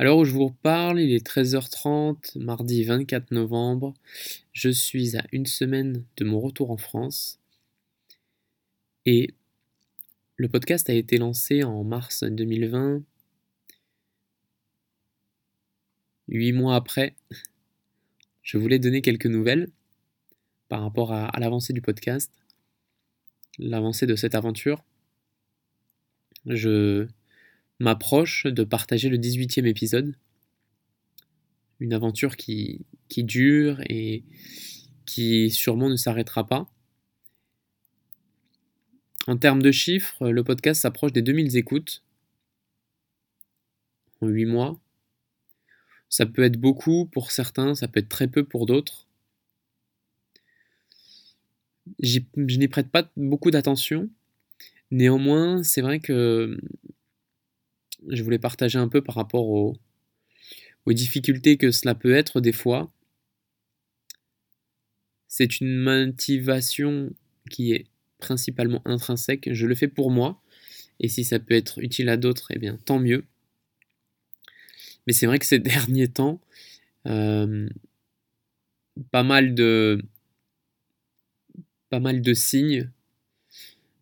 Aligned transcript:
À 0.00 0.04
l'heure 0.04 0.18
où 0.18 0.24
je 0.24 0.32
vous 0.32 0.50
parle, 0.50 1.00
il 1.00 1.12
est 1.12 1.26
13h30, 1.26 2.38
mardi 2.38 2.84
24 2.84 3.32
novembre. 3.32 3.94
Je 4.52 4.68
suis 4.68 5.16
à 5.16 5.24
une 5.32 5.46
semaine 5.46 6.04
de 6.16 6.24
mon 6.24 6.38
retour 6.38 6.70
en 6.70 6.76
France. 6.76 7.40
Et 9.06 9.34
le 10.36 10.48
podcast 10.48 10.88
a 10.88 10.92
été 10.92 11.16
lancé 11.18 11.64
en 11.64 11.82
mars 11.82 12.22
2020. 12.22 13.02
Huit 16.28 16.52
mois 16.52 16.76
après, 16.76 17.16
je 18.42 18.56
voulais 18.56 18.78
donner 18.78 19.02
quelques 19.02 19.26
nouvelles 19.26 19.68
par 20.68 20.82
rapport 20.82 21.12
à, 21.12 21.32
l'avancée 21.40 21.72
du 21.72 21.82
podcast, 21.82 22.30
l'avancée 23.58 24.06
de 24.06 24.14
cette 24.14 24.36
aventure. 24.36 24.84
Je 26.46 27.08
m'approche 27.78 28.46
de 28.46 28.64
partager 28.64 29.08
le 29.08 29.18
18e 29.18 29.66
épisode. 29.66 30.14
Une 31.80 31.92
aventure 31.92 32.36
qui, 32.36 32.84
dure 33.08 33.80
et 33.88 34.24
qui 35.06 35.50
sûrement 35.50 35.88
ne 35.88 35.96
s'arrêtera 35.96 36.46
pas. 36.46 36.68
En 39.26 39.36
termes 39.36 39.62
de 39.62 39.70
chiffres, 39.70 40.30
le 40.30 40.42
podcast 40.42 40.80
s'approche 40.80 41.12
des 41.12 41.22
2000 41.22 41.56
écoutes 41.56 42.02
en 44.20 44.26
8 44.26 44.46
mois. 44.46 44.80
Ça 46.08 46.26
peut 46.26 46.42
être 46.42 46.56
beaucoup 46.56 47.06
pour 47.06 47.30
certains, 47.30 47.74
ça 47.74 47.86
peut 47.86 48.00
être 48.00 48.08
très 48.08 48.26
peu 48.26 48.44
pour 48.44 48.66
d'autres. 48.66 49.06
Je 52.00 52.20
n'y 52.36 52.68
prête 52.68 52.90
pas 52.90 53.10
beaucoup 53.16 53.50
d'attention. 53.50 54.08
Néanmoins, 54.90 55.62
c'est 55.62 55.82
vrai 55.82 56.00
que 56.00 56.58
je 58.10 58.22
voulais 58.22 58.38
partager 58.38 58.78
un 58.78 58.88
peu 58.88 59.02
par 59.02 59.14
rapport 59.14 59.48
aux, 59.48 59.76
difficultés 60.86 61.58
que 61.58 61.70
cela 61.70 61.94
peut 61.94 62.14
être 62.14 62.40
des 62.40 62.52
fois. 62.52 62.90
C'est 65.26 65.60
une 65.60 65.76
motivation 65.76 67.10
qui 67.50 67.72
est 67.74 67.86
principalement 68.18 68.80
intrinsèque. 68.86 69.52
Je 69.52 69.66
le 69.66 69.74
fais 69.74 69.88
pour 69.88 70.10
moi. 70.10 70.40
Et 70.98 71.08
si 71.08 71.24
ça 71.24 71.38
peut 71.40 71.54
être 71.54 71.78
utile 71.80 72.08
à 72.08 72.16
d'autres, 72.16 72.46
eh 72.54 72.58
bien 72.58 72.78
tant 72.86 72.98
mieux. 72.98 73.26
Mais 75.06 75.12
c'est 75.12 75.26
vrai 75.26 75.38
que 75.38 75.44
ces 75.44 75.58
derniers 75.58 76.08
temps, 76.08 76.40
euh, 77.06 77.68
pas 79.10 79.22
mal 79.22 79.54
de 79.54 80.00
signes 82.32 82.90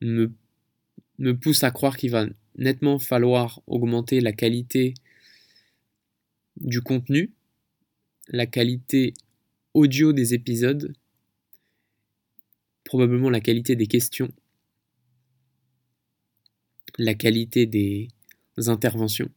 me 0.00 0.30
poussent 1.32 1.64
à 1.64 1.72
croire 1.72 1.96
qu'il 1.96 2.12
va 2.12 2.26
nettement 2.58 2.98
falloir 2.98 3.62
augmenter 3.66 4.20
la 4.20 4.32
qualité 4.32 4.94
du 6.60 6.82
contenu, 6.82 7.32
la 8.28 8.46
qualité 8.46 9.14
audio 9.74 10.12
des 10.12 10.34
épisodes, 10.34 10.92
probablement 12.84 13.30
la 13.30 13.40
qualité 13.40 13.76
des 13.76 13.86
questions, 13.86 14.28
la 16.98 17.14
qualité 17.14 17.66
des 17.66 18.08
interventions. 18.66 19.30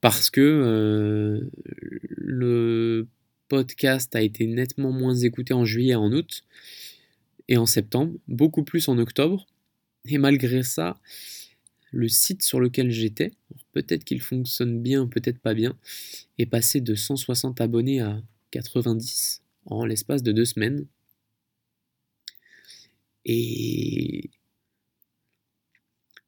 Parce 0.00 0.30
que 0.30 0.40
euh, 0.40 1.50
le 2.16 3.08
podcast 3.48 4.14
a 4.16 4.22
été 4.22 4.46
nettement 4.46 4.92
moins 4.92 5.14
écouté 5.14 5.52
en 5.52 5.64
juillet 5.64 5.92
et 5.92 5.96
en 5.96 6.12
août 6.12 6.44
et 7.48 7.56
en 7.56 7.66
septembre, 7.66 8.14
beaucoup 8.28 8.62
plus 8.62 8.88
en 8.88 8.98
octobre. 8.98 9.46
Et 10.06 10.18
malgré 10.18 10.62
ça, 10.62 10.98
le 11.92 12.08
site 12.08 12.42
sur 12.42 12.60
lequel 12.60 12.90
j'étais, 12.90 13.32
peut-être 13.72 14.04
qu'il 14.04 14.20
fonctionne 14.22 14.80
bien, 14.82 15.06
peut-être 15.08 15.38
pas 15.40 15.54
bien, 15.54 15.76
est 16.38 16.46
passé 16.46 16.80
de 16.80 16.94
160 16.94 17.60
abonnés 17.60 18.00
à 18.00 18.22
90 18.52 19.42
en 19.66 19.84
l'espace 19.86 20.22
de 20.22 20.32
deux 20.32 20.44
semaines. 20.46 20.86
Et 23.24 24.30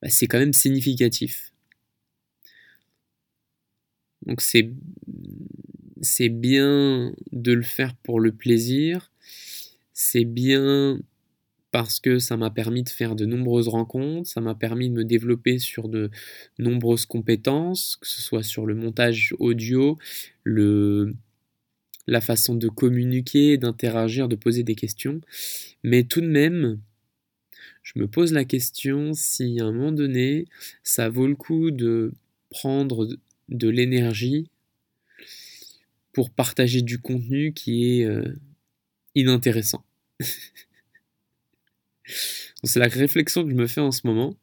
bah, 0.00 0.08
c'est 0.10 0.26
quand 0.26 0.38
même 0.38 0.52
significatif. 0.52 1.52
Donc 4.26 4.40
c'est 4.40 4.70
c'est 6.00 6.28
bien 6.28 7.12
de 7.32 7.52
le 7.52 7.62
faire 7.62 7.94
pour 7.96 8.20
le 8.20 8.32
plaisir, 8.32 9.10
c'est 9.92 10.24
bien 10.24 10.98
parce 11.72 12.00
que 12.00 12.18
ça 12.18 12.36
m'a 12.36 12.50
permis 12.50 12.82
de 12.82 12.90
faire 12.90 13.16
de 13.16 13.24
nombreuses 13.24 13.68
rencontres, 13.68 14.28
ça 14.28 14.42
m'a 14.42 14.54
permis 14.54 14.90
de 14.90 14.94
me 14.94 15.04
développer 15.04 15.58
sur 15.58 15.88
de 15.88 16.10
nombreuses 16.58 17.06
compétences, 17.06 17.96
que 17.96 18.06
ce 18.06 18.20
soit 18.20 18.42
sur 18.42 18.66
le 18.66 18.74
montage 18.74 19.34
audio, 19.38 19.98
la 20.44 22.20
façon 22.20 22.54
de 22.54 22.68
communiquer, 22.68 23.56
d'interagir, 23.56 24.28
de 24.28 24.36
poser 24.36 24.62
des 24.62 24.74
questions. 24.74 25.22
Mais 25.82 26.04
tout 26.04 26.20
de 26.20 26.26
même, 26.26 26.78
je 27.82 27.98
me 27.98 28.06
pose 28.06 28.34
la 28.34 28.44
question 28.44 29.14
si 29.14 29.58
à 29.58 29.64
un 29.64 29.72
moment 29.72 29.92
donné, 29.92 30.46
ça 30.84 31.08
vaut 31.08 31.26
le 31.26 31.36
coup 31.36 31.70
de 31.70 32.12
prendre 32.50 33.08
de 33.48 33.68
l'énergie 33.68 34.50
pour 36.12 36.28
partager 36.28 36.82
du 36.82 36.98
contenu 36.98 37.54
qui 37.54 37.98
est 37.98 38.04
euh, 38.04 38.36
inintéressant. 39.14 39.84
C'est 42.64 42.78
la 42.78 42.88
réflexion 42.88 43.44
que 43.44 43.50
je 43.50 43.54
me 43.54 43.66
fais 43.66 43.80
en 43.80 43.92
ce 43.92 44.06
moment. 44.06 44.36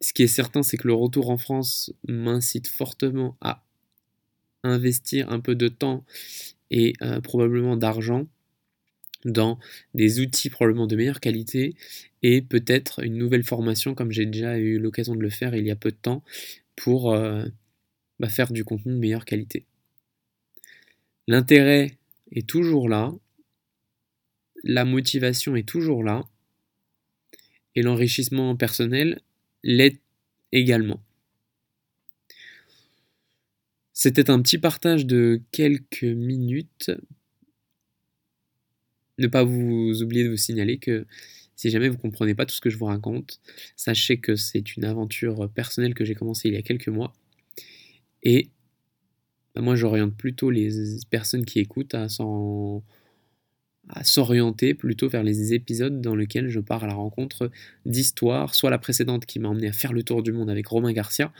Ce 0.00 0.12
qui 0.12 0.22
est 0.22 0.26
certain, 0.28 0.62
c'est 0.62 0.76
que 0.76 0.86
le 0.86 0.94
retour 0.94 1.30
en 1.30 1.38
France 1.38 1.92
m'incite 2.06 2.68
fortement 2.68 3.36
à 3.40 3.64
investir 4.62 5.30
un 5.30 5.40
peu 5.40 5.54
de 5.54 5.68
temps 5.68 6.04
et 6.70 6.94
euh, 7.02 7.20
probablement 7.20 7.76
d'argent 7.76 8.26
dans 9.24 9.58
des 9.94 10.20
outils 10.20 10.50
probablement 10.50 10.86
de 10.86 10.96
meilleure 10.96 11.20
qualité 11.20 11.74
et 12.22 12.42
peut-être 12.42 13.04
une 13.04 13.16
nouvelle 13.16 13.44
formation 13.44 13.94
comme 13.94 14.12
j'ai 14.12 14.26
déjà 14.26 14.58
eu 14.58 14.78
l'occasion 14.78 15.14
de 15.14 15.22
le 15.22 15.30
faire 15.30 15.54
il 15.54 15.66
y 15.66 15.70
a 15.70 15.76
peu 15.76 15.90
de 15.90 15.96
temps 15.96 16.22
pour 16.76 17.12
euh, 17.12 17.44
bah, 18.20 18.28
faire 18.28 18.52
du 18.52 18.64
contenu 18.64 18.92
de 18.92 18.98
meilleure 18.98 19.24
qualité. 19.24 19.66
L'intérêt 21.26 21.98
est 22.32 22.48
toujours 22.48 22.88
là, 22.88 23.12
la 24.64 24.84
motivation 24.84 25.56
est 25.56 25.68
toujours 25.68 26.02
là, 26.02 26.24
et 27.74 27.82
l'enrichissement 27.82 28.56
personnel 28.56 29.20
l'est 29.62 30.00
également. 30.52 31.02
C'était 33.92 34.30
un 34.30 34.42
petit 34.42 34.58
partage 34.58 35.06
de 35.06 35.42
quelques 35.52 36.04
minutes. 36.04 36.90
Ne 39.18 39.26
pas 39.26 39.44
vous 39.44 40.02
oublier 40.02 40.24
de 40.24 40.28
vous 40.28 40.36
signaler 40.36 40.78
que 40.78 41.06
si 41.56 41.70
jamais 41.70 41.88
vous 41.88 41.96
ne 41.96 42.02
comprenez 42.02 42.34
pas 42.34 42.44
tout 42.44 42.54
ce 42.54 42.60
que 42.60 42.68
je 42.68 42.76
vous 42.76 42.84
raconte, 42.84 43.40
sachez 43.76 44.18
que 44.18 44.36
c'est 44.36 44.76
une 44.76 44.84
aventure 44.84 45.50
personnelle 45.50 45.94
que 45.94 46.04
j'ai 46.04 46.14
commencée 46.14 46.48
il 46.48 46.54
y 46.54 46.58
a 46.58 46.62
quelques 46.62 46.88
mois. 46.88 47.14
Et 48.22 48.50
bah, 49.56 49.62
moi 49.62 49.74
j'oriente 49.74 50.14
plutôt 50.14 50.50
les 50.50 50.68
personnes 51.08 51.46
qui 51.46 51.60
écoutent 51.60 51.94
à 51.94 52.08
s'orienter 54.04 54.74
plutôt 54.74 55.08
vers 55.08 55.22
les 55.22 55.54
épisodes 55.54 56.02
dans 56.02 56.14
lesquels 56.14 56.50
je 56.50 56.60
pars 56.60 56.84
à 56.84 56.86
la 56.86 56.92
rencontre 56.92 57.50
d'histoires, 57.86 58.54
soit 58.54 58.68
la 58.68 58.78
précédente 58.78 59.24
qui 59.24 59.38
m'a 59.38 59.48
emmené 59.48 59.68
à 59.68 59.72
faire 59.72 59.94
le 59.94 60.02
tour 60.02 60.22
du 60.22 60.32
monde 60.32 60.50
avec 60.50 60.66
Romain 60.66 60.92
Garcia, 60.92 61.32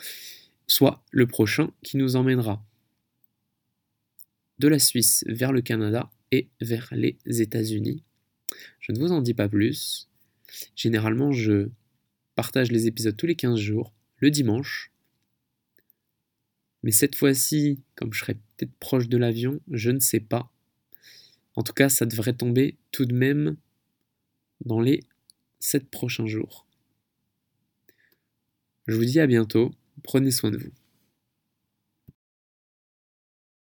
soit 0.66 1.04
le 1.10 1.26
prochain 1.26 1.70
qui 1.82 1.98
nous 1.98 2.16
emmènera 2.16 2.64
de 4.58 4.68
la 4.68 4.78
Suisse 4.78 5.22
vers 5.28 5.52
le 5.52 5.60
Canada 5.60 6.10
et 6.32 6.48
vers 6.62 6.88
les 6.92 7.18
États-Unis. 7.26 8.02
Je 8.80 8.92
ne 8.92 8.98
vous 8.98 9.12
en 9.12 9.20
dis 9.20 9.34
pas 9.34 9.50
plus. 9.50 10.08
Généralement, 10.74 11.32
je 11.32 11.68
partage 12.34 12.72
les 12.72 12.86
épisodes 12.86 13.16
tous 13.16 13.26
les 13.26 13.36
15 13.36 13.58
jours, 13.58 13.92
le 14.16 14.30
dimanche, 14.30 14.90
mais 16.86 16.92
cette 16.92 17.16
fois-ci, 17.16 17.82
comme 17.96 18.12
je 18.12 18.20
serai 18.20 18.34
peut-être 18.34 18.72
proche 18.78 19.08
de 19.08 19.16
l'avion, 19.16 19.60
je 19.72 19.90
ne 19.90 19.98
sais 19.98 20.20
pas. 20.20 20.52
En 21.56 21.64
tout 21.64 21.72
cas, 21.72 21.88
ça 21.88 22.06
devrait 22.06 22.34
tomber 22.34 22.76
tout 22.92 23.06
de 23.06 23.12
même 23.12 23.56
dans 24.64 24.80
les 24.80 25.02
7 25.58 25.90
prochains 25.90 26.28
jours. 26.28 26.64
Je 28.86 28.94
vous 28.94 29.04
dis 29.04 29.18
à 29.18 29.26
bientôt, 29.26 29.74
prenez 30.04 30.30
soin 30.30 30.52
de 30.52 30.58
vous. 30.58 30.70